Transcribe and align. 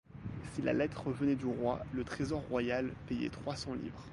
Si 0.55 0.63
la 0.63 0.73
lettre 0.73 1.11
venait 1.11 1.35
du 1.35 1.45
roi, 1.45 1.79
le 1.93 2.03
Trésor 2.03 2.41
royal 2.49 2.91
payait 3.07 3.29
trois 3.29 3.55
cents 3.55 3.75
livres. 3.75 4.07